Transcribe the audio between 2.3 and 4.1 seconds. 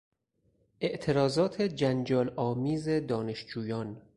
آمیز دانشجویان